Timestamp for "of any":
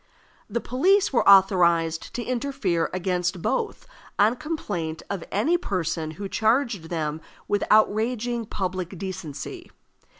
5.11-5.59